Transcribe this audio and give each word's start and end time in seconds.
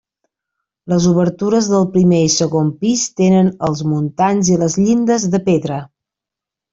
Les 0.91 1.03
obertures 1.09 1.67
del 1.73 1.83
primer 1.97 2.21
i 2.29 2.31
segon 2.35 2.71
pis 2.79 3.03
tenen 3.21 3.51
els 3.67 3.83
muntants 3.91 4.49
i 4.55 4.57
les 4.63 4.79
llindes 4.85 5.27
de 5.35 5.41
pedra. 5.51 5.79